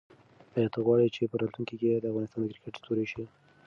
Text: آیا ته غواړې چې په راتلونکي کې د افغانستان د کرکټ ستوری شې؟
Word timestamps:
آیا 0.55 0.69
ته 0.73 0.79
غواړې 0.85 1.13
چې 1.15 1.29
په 1.31 1.35
راتلونکي 1.41 1.75
کې 1.79 1.89
د 2.01 2.05
افغانستان 2.11 2.41
د 2.43 2.51
کرکټ 2.61 2.75
ستوری 2.81 3.05
شې؟ 3.11 3.23